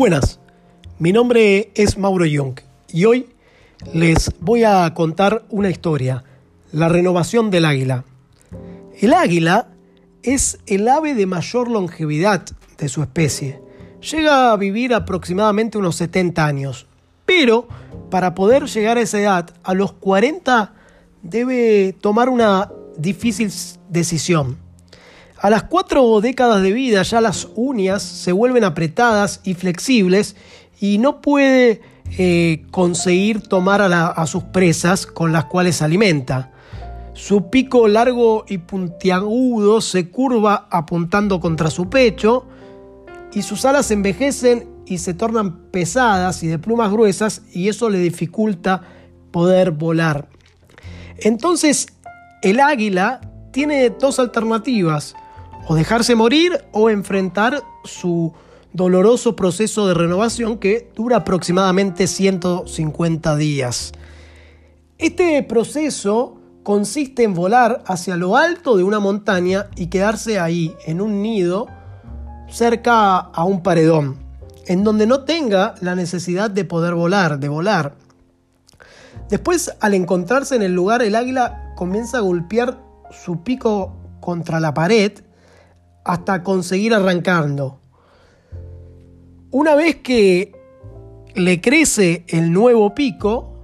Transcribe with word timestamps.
Buenas, 0.00 0.40
mi 0.98 1.12
nombre 1.12 1.72
es 1.74 1.98
Mauro 1.98 2.24
Young 2.24 2.58
y 2.88 3.04
hoy 3.04 3.28
les 3.92 4.30
voy 4.40 4.64
a 4.64 4.94
contar 4.94 5.44
una 5.50 5.68
historia, 5.68 6.24
la 6.72 6.88
renovación 6.88 7.50
del 7.50 7.66
águila. 7.66 8.04
El 8.98 9.12
águila 9.12 9.68
es 10.22 10.58
el 10.64 10.88
ave 10.88 11.12
de 11.12 11.26
mayor 11.26 11.68
longevidad 11.68 12.46
de 12.78 12.88
su 12.88 13.02
especie. 13.02 13.60
Llega 14.10 14.52
a 14.52 14.56
vivir 14.56 14.94
aproximadamente 14.94 15.76
unos 15.76 15.96
70 15.96 16.46
años, 16.46 16.86
pero 17.26 17.68
para 18.08 18.34
poder 18.34 18.68
llegar 18.68 18.96
a 18.96 19.02
esa 19.02 19.20
edad, 19.20 19.50
a 19.62 19.74
los 19.74 19.92
40 19.92 20.72
debe 21.20 21.94
tomar 22.00 22.30
una 22.30 22.72
difícil 22.96 23.52
decisión 23.90 24.56
a 25.40 25.48
las 25.48 25.62
cuatro 25.64 26.20
décadas 26.20 26.62
de 26.62 26.70
vida 26.72 27.02
ya 27.02 27.20
las 27.22 27.48
uñas 27.54 28.02
se 28.02 28.30
vuelven 28.30 28.62
apretadas 28.62 29.40
y 29.42 29.54
flexibles 29.54 30.36
y 30.80 30.98
no 30.98 31.22
puede 31.22 31.80
eh, 32.18 32.66
conseguir 32.70 33.40
tomar 33.40 33.80
a, 33.80 34.08
a 34.08 34.26
sus 34.26 34.42
presas 34.44 35.06
con 35.06 35.32
las 35.32 35.46
cuales 35.46 35.76
se 35.76 35.84
alimenta. 35.84 36.52
Su 37.14 37.48
pico 37.48 37.88
largo 37.88 38.44
y 38.48 38.58
puntiagudo 38.58 39.80
se 39.80 40.10
curva 40.10 40.68
apuntando 40.70 41.40
contra 41.40 41.70
su 41.70 41.88
pecho 41.88 42.44
y 43.32 43.40
sus 43.40 43.64
alas 43.64 43.90
envejecen 43.90 44.68
y 44.84 44.98
se 44.98 45.14
tornan 45.14 45.70
pesadas 45.70 46.42
y 46.42 46.48
de 46.48 46.58
plumas 46.58 46.90
gruesas 46.90 47.42
y 47.52 47.70
eso 47.70 47.88
le 47.88 47.98
dificulta 47.98 48.82
poder 49.30 49.70
volar. 49.70 50.28
Entonces 51.16 51.86
el 52.42 52.60
águila 52.60 53.22
tiene 53.52 53.88
dos 53.88 54.18
alternativas 54.18 55.14
o 55.66 55.74
dejarse 55.74 56.14
morir 56.14 56.64
o 56.72 56.90
enfrentar 56.90 57.62
su 57.84 58.32
doloroso 58.72 59.36
proceso 59.36 59.86
de 59.86 59.94
renovación 59.94 60.58
que 60.58 60.90
dura 60.94 61.18
aproximadamente 61.18 62.06
150 62.06 63.36
días. 63.36 63.92
Este 64.98 65.42
proceso 65.42 66.36
consiste 66.62 67.22
en 67.22 67.34
volar 67.34 67.82
hacia 67.86 68.16
lo 68.16 68.36
alto 68.36 68.76
de 68.76 68.84
una 68.84 69.00
montaña 69.00 69.68
y 69.76 69.86
quedarse 69.86 70.38
ahí, 70.38 70.74
en 70.86 71.00
un 71.00 71.22
nido, 71.22 71.66
cerca 72.48 73.18
a 73.18 73.44
un 73.44 73.62
paredón, 73.62 74.18
en 74.66 74.84
donde 74.84 75.06
no 75.06 75.24
tenga 75.24 75.74
la 75.80 75.94
necesidad 75.94 76.50
de 76.50 76.64
poder 76.64 76.94
volar, 76.94 77.38
de 77.38 77.48
volar. 77.48 77.94
Después, 79.28 79.72
al 79.80 79.94
encontrarse 79.94 80.56
en 80.56 80.62
el 80.62 80.74
lugar, 80.74 81.02
el 81.02 81.14
águila 81.14 81.72
comienza 81.76 82.18
a 82.18 82.22
golpear 82.22 82.78
su 83.10 83.42
pico 83.42 83.96
contra 84.20 84.60
la 84.60 84.74
pared 84.74 85.12
hasta 86.10 86.42
conseguir 86.42 86.92
arrancando. 86.92 87.78
Una 89.52 89.76
vez 89.76 89.96
que 89.96 90.52
le 91.36 91.60
crece 91.60 92.24
el 92.26 92.52
nuevo 92.52 92.94
pico, 92.96 93.54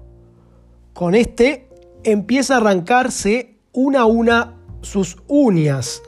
con 0.93 1.17
este 1.17 1.69
empieza 2.05 2.55
a 2.55 2.57
arrancarse 2.59 3.57
una 3.73 4.03
a 4.03 4.07
una 4.07 4.55
sus 4.81 5.17
uñas. 5.27 6.03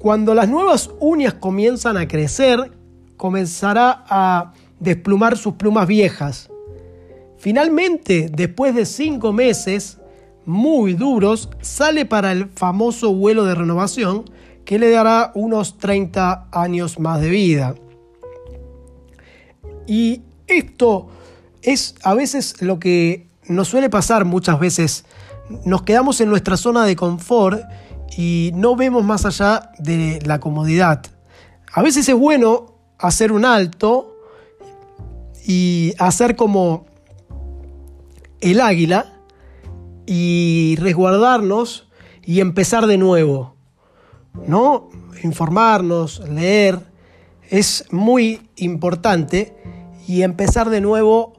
Cuando 0.00 0.34
las 0.34 0.48
nuevas 0.48 0.90
uñas 0.98 1.34
comienzan 1.34 1.96
a 1.96 2.08
crecer, 2.08 2.72
comenzará 3.16 4.04
a 4.08 4.52
desplumar 4.80 5.36
sus 5.36 5.54
plumas 5.54 5.86
viejas. 5.86 6.50
Finalmente, 7.38 8.28
después 8.32 8.74
de 8.74 8.84
cinco 8.84 9.32
meses 9.32 10.00
muy 10.44 10.94
duros, 10.94 11.50
sale 11.60 12.04
para 12.04 12.32
el 12.32 12.48
famoso 12.48 13.14
vuelo 13.14 13.44
de 13.44 13.54
renovación 13.54 14.24
que 14.66 14.78
le 14.78 14.90
dará 14.90 15.30
unos 15.34 15.78
30 15.78 16.48
años 16.52 16.98
más 16.98 17.20
de 17.22 17.30
vida. 17.30 17.74
Y 19.86 20.22
esto 20.48 21.08
es 21.62 21.94
a 22.02 22.12
veces 22.14 22.60
lo 22.60 22.78
que 22.78 23.28
nos 23.46 23.68
suele 23.68 23.88
pasar 23.88 24.24
muchas 24.24 24.58
veces. 24.58 25.04
Nos 25.64 25.82
quedamos 25.82 26.20
en 26.20 26.28
nuestra 26.28 26.56
zona 26.56 26.84
de 26.84 26.96
confort 26.96 27.62
y 28.16 28.50
no 28.54 28.74
vemos 28.74 29.04
más 29.04 29.24
allá 29.24 29.70
de 29.78 30.18
la 30.24 30.40
comodidad. 30.40 31.06
A 31.72 31.82
veces 31.82 32.08
es 32.08 32.16
bueno 32.16 32.74
hacer 32.98 33.30
un 33.30 33.44
alto 33.44 34.16
y 35.46 35.94
hacer 35.98 36.34
como 36.34 36.86
el 38.40 38.60
águila 38.60 39.12
y 40.06 40.74
resguardarnos 40.80 41.88
y 42.24 42.40
empezar 42.40 42.88
de 42.88 42.98
nuevo. 42.98 43.55
¿No? 44.46 44.88
Informarnos, 45.22 46.20
leer, 46.28 46.80
es 47.50 47.84
muy 47.90 48.50
importante 48.56 49.56
y 50.06 50.22
empezar 50.22 50.70
de 50.70 50.80
nuevo 50.80 51.34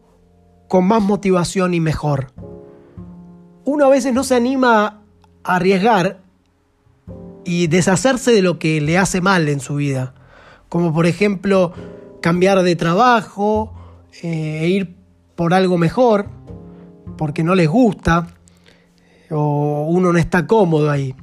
con 0.67 0.85
más 0.85 1.01
motivación 1.01 1.73
y 1.73 1.79
mejor. 1.79 2.33
Uno 3.65 3.85
a 3.85 3.89
veces 3.89 4.13
no 4.13 4.23
se 4.23 4.35
anima 4.35 5.03
a 5.43 5.55
arriesgar 5.55 6.21
y 7.45 7.67
deshacerse 7.67 8.31
de 8.31 8.41
lo 8.41 8.59
que 8.59 8.81
le 8.81 8.97
hace 8.97 9.21
mal 9.21 9.47
en 9.47 9.59
su 9.59 9.75
vida, 9.75 10.13
como 10.69 10.93
por 10.93 11.05
ejemplo 11.05 11.73
cambiar 12.21 12.61
de 12.63 12.75
trabajo 12.75 13.73
eh, 14.21 14.59
e 14.63 14.69
ir 14.69 14.95
por 15.35 15.53
algo 15.53 15.77
mejor, 15.77 16.27
porque 17.17 17.43
no 17.43 17.55
les 17.55 17.69
gusta 17.69 18.27
o 19.29 19.85
uno 19.89 20.11
no 20.11 20.19
está 20.19 20.47
cómodo 20.47 20.89
ahí. 20.89 21.15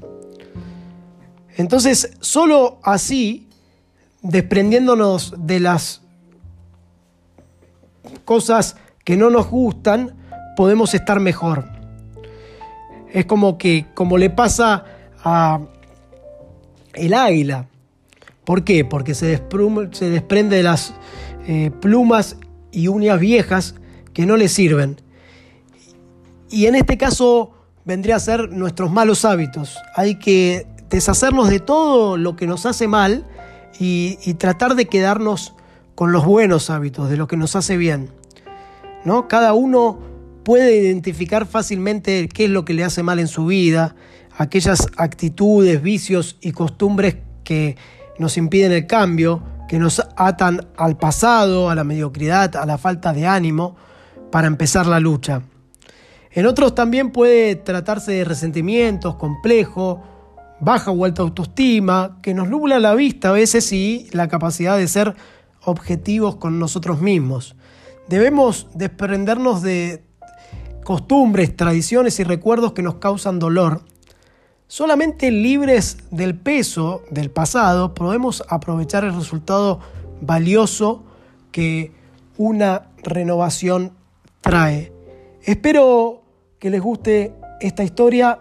Entonces, 1.57 2.17
solo 2.21 2.79
así, 2.83 3.49
desprendiéndonos 4.23 5.35
de 5.39 5.61
las 5.61 6.03
cosas 8.25 8.77
que 9.05 9.17
no 9.17 9.31
nos 9.31 9.49
gustan, 9.49 10.17
podemos 10.57 10.95
estar 10.95 11.21
mejor. 11.21 11.65
Es 13.13 13.27
como 13.27 13.59
que, 13.59 13.87
como 13.95 14.19
le 14.19 14.31
pasa 14.31 14.85
a 15.23 15.61
el 16.95 17.15
águila. 17.15 17.67
¿Por 18.45 18.65
qué? 18.65 18.85
Porque 18.85 19.15
se, 19.15 19.43
se 19.93 20.11
desprende 20.11 20.57
de 20.57 20.63
las 20.63 20.95
eh, 21.47 21.71
plumas 21.81 22.37
y 22.73 22.89
uñas 22.89 23.21
viejas 23.21 23.75
que 24.13 24.27
no 24.27 24.37
le 24.37 24.49
sirven. 24.49 25.01
Y 26.51 26.67
en 26.67 26.75
este 26.75 26.99
caso 26.99 27.53
vendría 27.85 28.17
a 28.17 28.21
ser 28.21 28.51
nuestros 28.51 28.91
malos 28.91 29.25
hábitos. 29.25 29.79
Hay 29.97 30.19
que 30.19 30.67
deshacernos 30.95 31.49
de 31.51 31.59
todo 31.59 32.17
lo 32.17 32.37
que 32.37 32.47
nos 32.47 32.67
hace 32.67 32.87
mal 32.87 33.27
y, 33.81 34.35
tratar 34.35 34.77
de 34.77 34.87
quedarnos 34.87 35.55
con 35.97 36.13
los 36.13 36.25
buenos 36.25 36.71
hábitos, 36.71 37.11
de 37.11 37.17
lo 37.17 37.27
que 37.27 37.37
nos 37.37 37.57
hace 37.57 37.77
bien. 37.77 38.11
¿no? 39.05 39.27
Cada 39.27 39.55
uno 39.55 39.99
puede 40.45 40.77
identificar 40.77 41.47
fácilmente 41.47 42.29
qué 42.29 42.45
es 42.45 42.51
lo 42.51 42.65
que 42.65 42.75
le 42.75 42.85
hace 42.85 43.03
mal 43.03 43.19
en 43.19 43.27
su 43.27 43.47
vida, 43.47 43.97
aquellas 44.37 44.87
actitudes, 44.97 45.83
vicios 45.83 46.37
y 46.41 46.53
costumbres 46.53 47.17
que 47.43 47.77
nos 48.19 48.37
impiden 48.37 48.71
el 48.71 48.87
cambio, 48.87 49.43
que 49.69 49.81
nos 49.81 50.01
atan 50.17 50.69
al 50.77 50.97
pasado, 50.97 51.71
a 51.71 51.75
la 51.75 51.83
mediocridad, 51.83 52.55
a 52.55 52.67
la 52.67 52.79
falta 52.79 53.13
de 53.13 53.27
ánimo 53.27 53.75
para 54.31 54.47
empezar 54.47 54.87
la 54.87 55.01
lucha. 55.01 55.43
En 56.31 56.47
otros 56.47 56.75
también 56.75 57.11
puede 57.11 57.57
tratarse 57.57 58.13
de 58.13 58.25
resentimientos, 58.25 59.17
complejos, 59.17 59.99
baja 60.65 60.91
o 60.91 61.05
alta 61.05 61.23
autoestima, 61.23 62.19
que 62.23 62.35
nos 62.35 62.49
nubla 62.49 62.79
la 62.81 62.95
vista 62.95 63.29
a 63.29 63.33
veces 63.33 63.73
y 63.73 64.09
la 64.13 64.29
capacidad 64.29 64.77
de 64.77 64.89
ser 64.89 65.15
objetivos 65.65 66.37
con 66.37 66.59
nosotros 66.59 67.01
mismos. 67.01 67.57
Debemos 68.09 68.67
desprendernos 68.75 69.63
de 69.63 70.03
costumbres, 70.85 71.57
tradiciones 71.57 72.21
y 72.21 72.25
recuerdos 72.25 72.73
que 72.73 72.83
nos 72.83 72.97
causan 72.97 73.39
dolor. 73.39 73.83
Solamente 74.67 75.31
libres 75.31 75.99
del 76.11 76.35
peso 76.35 77.03
del 77.11 77.31
pasado 77.31 77.95
podemos 77.95 78.43
aprovechar 78.49 79.05
el 79.05 79.15
resultado 79.15 79.81
valioso 80.21 81.05
que 81.53 81.93
una 82.37 82.89
renovación 83.03 83.93
trae. 84.41 84.93
Espero 85.43 86.23
que 86.59 86.71
les 86.71 86.81
guste 86.81 87.35
esta 87.61 87.85
historia 87.85 88.41